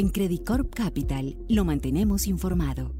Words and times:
En 0.00 0.08
Credit 0.08 0.42
Corp 0.46 0.74
Capital 0.74 1.36
lo 1.50 1.66
mantenemos 1.66 2.26
informado. 2.26 2.94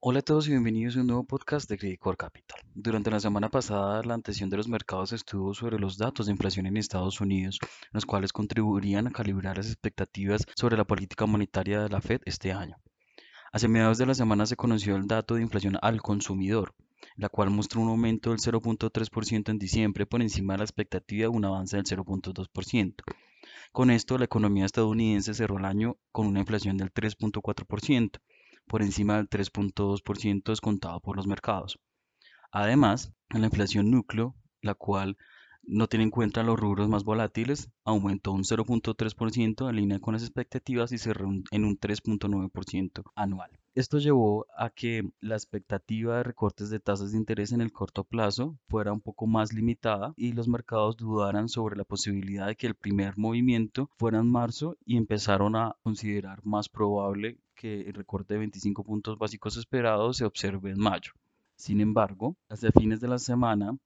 Hola 0.00 0.20
a 0.20 0.22
todos 0.22 0.48
y 0.48 0.52
bienvenidos 0.52 0.96
a 0.96 1.00
un 1.02 1.08
nuevo 1.08 1.24
podcast 1.24 1.68
de 1.68 1.76
Credit 1.76 2.00
Corp 2.00 2.18
Capital. 2.18 2.58
Durante 2.74 3.10
la 3.10 3.20
semana 3.20 3.50
pasada, 3.50 4.02
la 4.02 4.14
atención 4.14 4.48
de 4.48 4.56
los 4.56 4.66
mercados 4.66 5.12
estuvo 5.12 5.52
sobre 5.52 5.78
los 5.78 5.98
datos 5.98 6.24
de 6.24 6.32
inflación 6.32 6.64
en 6.64 6.78
Estados 6.78 7.20
Unidos, 7.20 7.58
los 7.92 8.06
cuales 8.06 8.32
contribuirían 8.32 9.08
a 9.08 9.10
calibrar 9.10 9.58
las 9.58 9.66
expectativas 9.66 10.46
sobre 10.56 10.78
la 10.78 10.86
política 10.86 11.26
monetaria 11.26 11.82
de 11.82 11.90
la 11.90 12.00
Fed 12.00 12.22
este 12.24 12.50
año. 12.52 12.78
Hacia 13.52 13.68
mediados 13.68 13.98
de 13.98 14.06
la 14.06 14.14
semana 14.14 14.46
se 14.46 14.56
conoció 14.56 14.96
el 14.96 15.06
dato 15.06 15.34
de 15.34 15.42
inflación 15.42 15.76
al 15.82 16.00
consumidor, 16.00 16.74
la 17.16 17.28
cual 17.28 17.50
mostró 17.50 17.82
un 17.82 17.90
aumento 17.90 18.30
del 18.30 18.38
0.3% 18.38 19.50
en 19.50 19.58
diciembre 19.58 20.06
por 20.06 20.22
encima 20.22 20.54
de 20.54 20.58
la 20.60 20.64
expectativa 20.64 21.24
de 21.24 21.28
un 21.28 21.44
avance 21.44 21.76
del 21.76 21.84
0.2%. 21.84 22.94
Con 23.74 23.90
esto, 23.90 24.18
la 24.18 24.26
economía 24.26 24.66
estadounidense 24.66 25.34
cerró 25.34 25.58
el 25.58 25.64
año 25.64 25.96
con 26.12 26.28
una 26.28 26.38
inflación 26.38 26.76
del 26.76 26.92
3.4%, 26.92 28.20
por 28.68 28.82
encima 28.82 29.16
del 29.16 29.28
3.2% 29.28 30.44
descontado 30.44 31.00
por 31.00 31.16
los 31.16 31.26
mercados. 31.26 31.80
Además, 32.52 33.12
la 33.30 33.46
inflación 33.46 33.90
núcleo, 33.90 34.36
la 34.60 34.76
cual 34.76 35.16
no 35.64 35.88
tiene 35.88 36.04
en 36.04 36.10
cuenta 36.10 36.44
los 36.44 36.56
rubros 36.56 36.88
más 36.88 37.02
volátiles, 37.02 37.68
aumentó 37.84 38.30
un 38.30 38.44
0.3% 38.44 39.68
en 39.68 39.74
línea 39.74 39.98
con 39.98 40.14
las 40.14 40.22
expectativas 40.22 40.92
y 40.92 40.98
cerró 40.98 41.32
en 41.50 41.64
un 41.64 41.76
3.9% 41.76 43.02
anual. 43.16 43.58
Esto 43.74 43.98
llevó 43.98 44.46
a 44.56 44.70
que 44.70 45.02
la 45.20 45.34
expectativa 45.34 46.18
de 46.18 46.22
recortes 46.22 46.70
de 46.70 46.78
tasas 46.78 47.10
de 47.10 47.18
interés 47.18 47.50
en 47.50 47.60
el 47.60 47.72
corto 47.72 48.04
plazo 48.04 48.56
fuera 48.68 48.92
un 48.92 49.00
poco 49.00 49.26
más 49.26 49.52
limitada 49.52 50.14
y 50.16 50.30
los 50.30 50.46
mercados 50.46 50.96
dudaran 50.96 51.48
sobre 51.48 51.76
la 51.76 51.82
posibilidad 51.82 52.46
de 52.46 52.54
que 52.54 52.68
el 52.68 52.76
primer 52.76 53.18
movimiento 53.18 53.90
fuera 53.96 54.20
en 54.20 54.30
marzo 54.30 54.76
y 54.86 54.96
empezaron 54.96 55.56
a 55.56 55.74
considerar 55.82 56.38
más 56.46 56.68
probable 56.68 57.40
que 57.56 57.80
el 57.80 57.94
recorte 57.94 58.34
de 58.34 58.38
25 58.40 58.84
puntos 58.84 59.18
básicos 59.18 59.56
esperados 59.56 60.18
se 60.18 60.24
observe 60.24 60.70
en 60.70 60.78
mayo. 60.78 61.10
Sin 61.56 61.80
embargo, 61.80 62.36
hacia 62.48 62.70
fines 62.70 63.00
de 63.00 63.08
la 63.08 63.18
semana, 63.18 63.76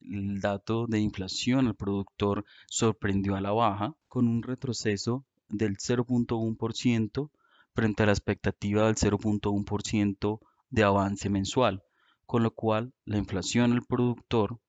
el 0.00 0.40
dato 0.40 0.88
de 0.88 0.98
inflación 0.98 1.68
al 1.68 1.76
productor 1.76 2.44
sorprendió 2.66 3.36
a 3.36 3.40
la 3.40 3.52
baja 3.52 3.94
con 4.08 4.26
un 4.26 4.42
retroceso 4.42 5.24
del 5.48 5.76
0.1% 5.76 7.30
frente 7.74 8.02
a 8.02 8.06
la 8.06 8.12
expectativa 8.12 8.86
del 8.86 8.96
0.1% 8.96 10.40
de 10.70 10.82
avance 10.82 11.30
mensual, 11.30 11.82
con 12.26 12.42
lo 12.42 12.50
cual 12.52 12.92
la 13.04 13.18
inflación 13.18 13.72
al 13.72 13.84
productor, 13.84 14.60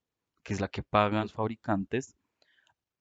que 0.44 0.54
es 0.54 0.62
la 0.62 0.68
que 0.68 0.84
pagan 0.84 1.24
los 1.24 1.34
fabricantes, 1.34 2.16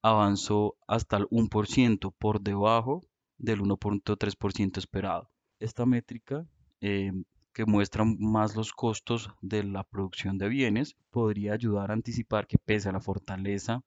avanzó 0.02 0.76
hasta 0.86 1.16
el 1.16 1.28
1% 1.28 2.14
por 2.18 2.40
debajo 2.40 3.02
del 3.36 3.60
1.3% 3.60 4.78
esperado. 4.78 5.30
Esta 5.58 5.86
métrica 5.86 6.46
eh, 6.80 7.12
que 7.52 7.66
muestran 7.66 8.16
más 8.20 8.54
los 8.54 8.72
costos 8.72 9.30
de 9.40 9.64
la 9.64 9.82
producción 9.82 10.38
de 10.38 10.48
bienes, 10.48 10.96
podría 11.10 11.54
ayudar 11.54 11.90
a 11.90 11.94
anticipar 11.94 12.46
que 12.46 12.58
pese 12.58 12.88
a 12.88 12.92
la 12.92 13.00
fortaleza 13.00 13.82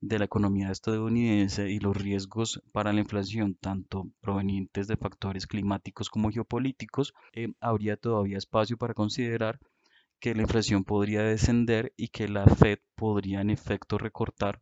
de 0.00 0.18
la 0.18 0.26
economía 0.26 0.70
estadounidense 0.70 1.70
y 1.70 1.78
los 1.78 1.96
riesgos 1.96 2.62
para 2.72 2.92
la 2.92 3.00
inflación, 3.00 3.54
tanto 3.54 4.08
provenientes 4.20 4.86
de 4.88 4.96
factores 4.96 5.46
climáticos 5.46 6.10
como 6.10 6.30
geopolíticos, 6.30 7.14
eh, 7.32 7.52
habría 7.60 7.96
todavía 7.96 8.38
espacio 8.38 8.76
para 8.76 8.94
considerar 8.94 9.58
que 10.20 10.34
la 10.34 10.42
inflación 10.42 10.84
podría 10.84 11.22
descender 11.22 11.92
y 11.96 12.08
que 12.08 12.28
la 12.28 12.46
Fed 12.46 12.78
podría 12.94 13.40
en 13.40 13.50
efecto 13.50 13.98
recortar 13.98 14.60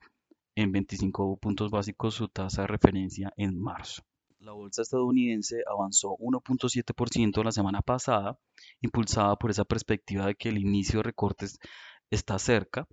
en 0.57 0.73
25 0.73 1.37
puntos 1.39 1.71
básicos 1.71 2.15
su 2.15 2.29
tasa 2.29 2.63
de 2.63 2.69
referencia 2.69 3.33
en 3.37 3.61
marzo. 3.61 4.03
La 4.39 4.53
bolsa 4.53 4.83
estadounidense 4.83 5.63
avanzó 5.67 6.17
1.7% 6.19 7.43
la 7.43 7.51
semana 7.51 7.81
pasada, 7.81 8.39
impulsada 8.81 9.37
por 9.37 9.51
esa 9.51 9.65
perspectiva 9.65 10.27
de 10.27 10.35
que 10.35 10.51
el 10.51 10.59
inicio 10.59 10.99
de 10.99 11.05
recortes 11.05 11.59
está 12.11 12.39
cerca, 12.39 12.87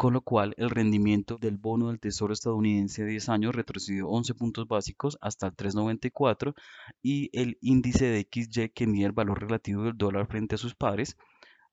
con 0.00 0.14
lo 0.14 0.22
cual 0.22 0.54
el 0.56 0.70
rendimiento 0.70 1.36
del 1.36 1.58
bono 1.58 1.88
del 1.88 2.00
Tesoro 2.00 2.32
estadounidense 2.32 3.04
de 3.04 3.10
10 3.10 3.28
años 3.28 3.54
retrocedió 3.54 4.08
11 4.08 4.32
puntos 4.32 4.66
básicos 4.66 5.18
hasta 5.20 5.48
el 5.48 5.52
3.94 5.54 6.54
y 7.02 7.28
el 7.38 7.58
índice 7.60 8.06
de 8.06 8.22
XY 8.22 8.70
que 8.70 8.86
mide 8.86 9.04
el 9.04 9.12
valor 9.12 9.42
relativo 9.42 9.82
del 9.82 9.98
dólar 9.98 10.26
frente 10.26 10.54
a 10.54 10.58
sus 10.58 10.74
pares 10.74 11.18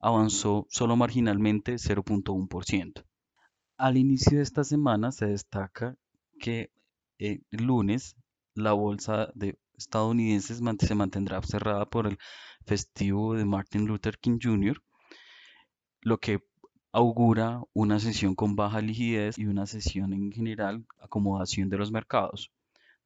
avanzó 0.01 0.67
solo 0.69 0.97
marginalmente 0.97 1.75
0.1%. 1.75 3.05
Al 3.77 3.95
inicio 3.95 4.39
de 4.39 4.43
esta 4.43 4.65
semana 4.65 5.13
se 5.13 5.27
destaca 5.27 5.95
que 6.37 6.69
el 7.19 7.45
lunes 7.51 8.17
la 8.55 8.73
bolsa 8.73 9.31
de 9.35 9.57
estadounidense 9.77 10.53
se 10.53 10.95
mantendrá 10.95 11.41
cerrada 11.43 11.85
por 11.85 12.07
el 12.07 12.17
festivo 12.65 13.35
de 13.35 13.45
Martin 13.45 13.85
Luther 13.85 14.19
King 14.19 14.39
Jr., 14.43 14.83
lo 16.01 16.17
que 16.17 16.46
augura 16.97 17.61
una 17.73 17.99
sesión 17.99 18.33
con 18.33 18.55
baja 18.55 18.81
liquidez 18.81 19.37
y 19.37 19.45
una 19.45 19.67
sesión 19.67 20.13
en 20.13 20.31
general 20.31 20.83
acomodación 20.99 21.69
de 21.69 21.77
los 21.77 21.91
mercados. 21.91 22.51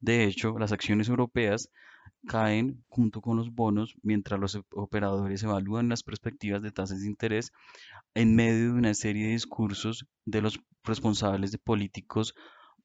De 0.00 0.24
hecho, 0.24 0.58
las 0.58 0.72
acciones 0.72 1.10
europeas 1.10 1.68
caen 2.26 2.82
junto 2.88 3.20
con 3.20 3.36
los 3.36 3.54
bonos 3.54 3.94
mientras 4.02 4.40
los 4.40 4.58
operadores 4.70 5.42
evalúan 5.42 5.90
las 5.90 6.02
perspectivas 6.02 6.62
de 6.62 6.72
tasas 6.72 7.02
de 7.02 7.06
interés 7.06 7.52
en 8.14 8.34
medio 8.34 8.72
de 8.72 8.78
una 8.78 8.94
serie 8.94 9.26
de 9.26 9.32
discursos 9.32 10.06
de 10.24 10.40
los 10.40 10.58
responsables 10.84 11.54
políticos 11.58 12.34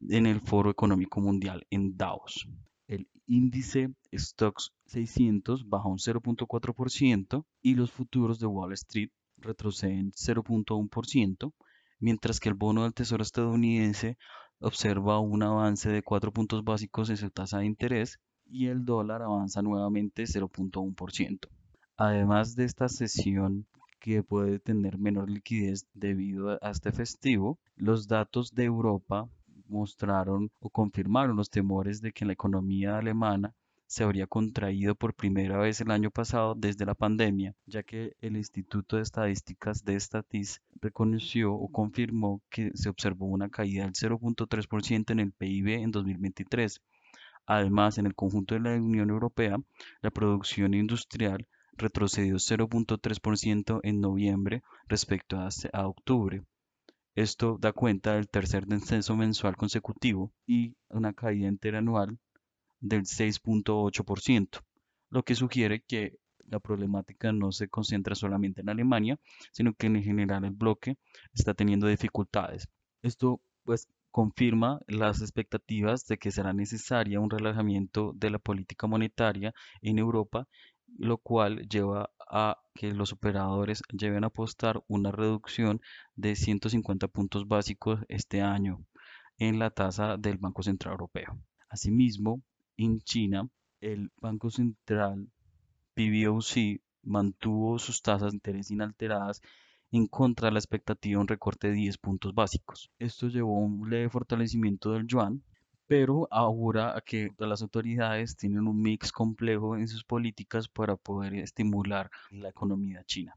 en 0.09 0.25
el 0.25 0.41
Foro 0.41 0.69
Económico 0.69 1.21
Mundial 1.21 1.65
en 1.69 1.95
Davos. 1.95 2.49
El 2.85 3.07
índice 3.27 3.93
Stocks 4.13 4.73
600 4.87 5.69
baja 5.69 5.87
un 5.87 5.99
0.4% 5.99 7.45
y 7.61 7.75
los 7.75 7.93
futuros 7.93 8.39
de 8.39 8.47
Wall 8.47 8.73
Street 8.73 9.09
retroceden 9.37 10.11
0.1%, 10.11 11.53
mientras 11.99 12.39
que 12.39 12.49
el 12.49 12.55
bono 12.55 12.83
del 12.83 12.93
Tesoro 12.93 13.23
estadounidense 13.23 14.17
observa 14.59 15.19
un 15.19 15.43
avance 15.43 15.89
de 15.89 16.03
4 16.03 16.31
puntos 16.31 16.63
básicos 16.63 17.09
en 17.09 17.17
su 17.17 17.29
tasa 17.29 17.59
de 17.59 17.65
interés 17.65 18.19
y 18.45 18.67
el 18.67 18.85
dólar 18.85 19.21
avanza 19.21 19.61
nuevamente 19.61 20.23
0.1%. 20.23 21.47
Además 21.97 22.55
de 22.55 22.65
esta 22.65 22.89
sesión 22.89 23.67
que 23.99 24.23
puede 24.23 24.59
tener 24.59 24.97
menor 24.97 25.29
liquidez 25.29 25.87
debido 25.93 26.63
a 26.63 26.71
este 26.71 26.91
festivo, 26.91 27.59
los 27.75 28.07
datos 28.07 28.53
de 28.53 28.65
Europa 28.65 29.27
mostraron 29.67 30.51
o 30.59 30.69
confirmaron 30.69 31.35
los 31.35 31.49
temores 31.49 32.01
de 32.01 32.13
que 32.13 32.25
la 32.25 32.33
economía 32.33 32.97
alemana 32.97 33.55
se 33.87 34.03
habría 34.03 34.27
contraído 34.27 34.95
por 34.95 35.15
primera 35.15 35.57
vez 35.57 35.79
el 35.79 35.91
año 35.91 36.11
pasado 36.11 36.55
desde 36.55 36.85
la 36.85 36.93
pandemia, 36.93 37.55
ya 37.65 37.83
que 37.83 38.15
el 38.19 38.35
Instituto 38.35 38.97
de 38.97 39.03
Estadísticas 39.03 39.85
de 39.85 39.97
Statis 39.97 40.61
reconoció 40.81 41.53
o 41.53 41.71
confirmó 41.71 42.41
que 42.49 42.71
se 42.75 42.89
observó 42.89 43.27
una 43.27 43.49
caída 43.49 43.85
del 43.85 43.93
0.3% 43.93 45.11
en 45.11 45.19
el 45.21 45.31
PIB 45.31 45.69
en 45.79 45.91
2023. 45.91 46.81
Además, 47.45 47.97
en 47.97 48.07
el 48.07 48.13
conjunto 48.13 48.55
de 48.55 48.59
la 48.59 48.71
Unión 48.75 49.09
Europea, 49.09 49.57
la 50.01 50.11
producción 50.11 50.73
industrial 50.73 51.47
retrocedió 51.77 52.35
0.3% 52.35 53.79
en 53.83 54.01
noviembre 54.01 54.63
respecto 54.87 55.39
a 55.39 55.87
octubre. 55.87 56.43
Esto 57.15 57.57
da 57.59 57.71
cuenta 57.71 58.15
del 58.15 58.27
tercer 58.27 58.67
descenso 58.67 59.15
mensual 59.15 59.55
consecutivo 59.55 60.33
y 60.45 60.75
una 60.89 61.13
caída 61.13 61.47
interanual 61.47 62.19
del 62.79 63.03
6.8%, 63.03 64.61
lo 65.09 65.23
que 65.23 65.35
sugiere 65.35 65.81
que 65.81 66.19
la 66.47 66.59
problemática 66.59 67.31
no 67.31 67.51
se 67.51 67.67
concentra 67.67 68.15
solamente 68.15 68.61
en 68.61 68.69
Alemania, 68.69 69.19
sino 69.51 69.73
que 69.73 69.87
en 69.87 70.01
general 70.03 70.45
el 70.45 70.51
bloque 70.51 70.97
está 71.33 71.53
teniendo 71.53 71.87
dificultades. 71.87 72.69
Esto 73.01 73.41
pues 73.63 73.89
confirma 74.11 74.79
las 74.87 75.21
expectativas 75.21 76.05
de 76.07 76.17
que 76.17 76.31
será 76.31 76.53
necesaria 76.53 77.19
un 77.19 77.29
relajamiento 77.29 78.13
de 78.15 78.31
la 78.31 78.39
política 78.39 78.87
monetaria 78.87 79.53
en 79.81 79.99
Europa, 79.99 80.47
lo 80.97 81.17
cual 81.17 81.67
lleva 81.67 82.09
a 82.29 82.57
que 82.73 82.93
los 82.93 83.13
operadores 83.13 83.83
lleven 83.91 84.23
a 84.23 84.27
apostar 84.27 84.81
una 84.87 85.11
reducción 85.11 85.81
de 86.15 86.35
150 86.35 87.07
puntos 87.09 87.47
básicos 87.47 87.99
este 88.07 88.41
año 88.41 88.85
en 89.37 89.59
la 89.59 89.69
tasa 89.69 90.17
del 90.17 90.37
Banco 90.37 90.63
Central 90.63 90.93
Europeo. 90.93 91.37
Asimismo, 91.69 92.41
en 92.77 93.01
China, 93.01 93.49
el 93.81 94.11
Banco 94.21 94.49
Central 94.49 95.29
PBOC 95.95 96.79
mantuvo 97.03 97.79
sus 97.79 98.01
tasas 98.01 98.31
de 98.31 98.37
interés 98.37 98.69
inalteradas 98.71 99.41
en 99.91 100.07
contra 100.07 100.47
de 100.47 100.53
la 100.53 100.59
expectativa 100.59 101.17
de 101.17 101.21
un 101.21 101.27
recorte 101.27 101.67
de 101.67 101.73
10 101.73 101.97
puntos 101.97 102.33
básicos. 102.33 102.91
Esto 102.99 103.29
llevó 103.29 103.57
a 103.57 103.65
un 103.65 103.89
leve 103.89 104.09
fortalecimiento 104.09 104.91
del 104.91 105.07
yuan, 105.07 105.43
pero 105.87 106.27
augura 106.29 107.01
que 107.05 107.29
las 107.37 107.61
autoridades 107.61 108.35
tienen 108.35 108.67
un 108.67 108.81
mix 108.81 109.11
complejo 109.11 109.77
en 109.77 109.87
sus 109.87 110.03
políticas 110.03 110.67
para 110.67 110.97
poder 110.97 111.33
estimular 111.35 112.11
la 112.29 112.49
economía 112.49 113.03
china. 113.05 113.35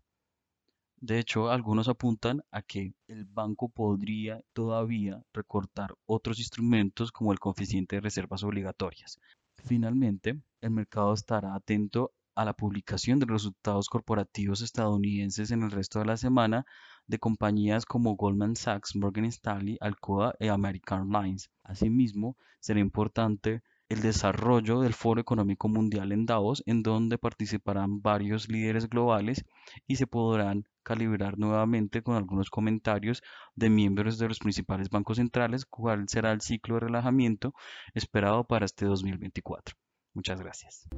De 1.02 1.18
hecho, 1.18 1.50
algunos 1.50 1.88
apuntan 1.88 2.42
a 2.50 2.60
que 2.60 2.92
el 3.08 3.24
banco 3.24 3.70
podría 3.70 4.42
todavía 4.52 5.22
recortar 5.32 5.94
otros 6.04 6.38
instrumentos 6.38 7.10
como 7.10 7.32
el 7.32 7.38
coeficiente 7.38 7.96
de 7.96 8.00
reservas 8.02 8.42
obligatorias. 8.44 9.18
Finalmente, 9.64 10.38
el 10.60 10.70
mercado 10.70 11.14
estará 11.14 11.54
atento 11.54 12.12
a 12.34 12.44
la 12.44 12.52
publicación 12.52 13.18
de 13.18 13.24
resultados 13.24 13.88
corporativos 13.88 14.60
estadounidenses 14.60 15.50
en 15.50 15.62
el 15.62 15.70
resto 15.70 16.00
de 16.00 16.04
la 16.04 16.18
semana 16.18 16.66
de 17.06 17.18
compañías 17.18 17.86
como 17.86 18.14
Goldman 18.14 18.54
Sachs, 18.54 18.94
Morgan 18.94 19.24
Stanley, 19.24 19.78
Alcoa 19.80 20.34
y 20.38 20.48
American 20.48 21.10
Airlines. 21.14 21.50
Asimismo, 21.62 22.36
será 22.60 22.78
importante 22.78 23.62
el 23.90 24.00
desarrollo 24.02 24.80
del 24.80 24.94
Foro 24.94 25.20
Económico 25.20 25.68
Mundial 25.68 26.12
en 26.12 26.24
Davos, 26.24 26.62
en 26.64 26.82
donde 26.82 27.18
participarán 27.18 28.00
varios 28.00 28.48
líderes 28.48 28.88
globales 28.88 29.44
y 29.86 29.96
se 29.96 30.06
podrán 30.06 30.64
calibrar 30.84 31.36
nuevamente 31.38 32.02
con 32.02 32.14
algunos 32.14 32.50
comentarios 32.50 33.22
de 33.56 33.68
miembros 33.68 34.16
de 34.16 34.28
los 34.28 34.38
principales 34.38 34.90
bancos 34.90 35.18
centrales 35.18 35.66
cuál 35.66 36.08
será 36.08 36.30
el 36.32 36.40
ciclo 36.40 36.76
de 36.76 36.80
relajamiento 36.86 37.52
esperado 37.92 38.44
para 38.44 38.64
este 38.64 38.86
2024. 38.86 39.76
Muchas 40.14 40.40
gracias. 40.40 40.88